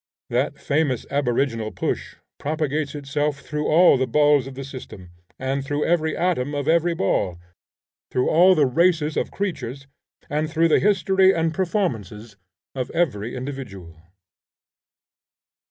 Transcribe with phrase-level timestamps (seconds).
[0.31, 5.85] That famous aboriginal push propagates itself through all the balls of the system, and through
[5.85, 7.37] every atom of every ball;
[8.09, 9.85] through all the races of creatures,
[10.27, 12.35] and through the history and performances
[12.73, 13.95] of every individual.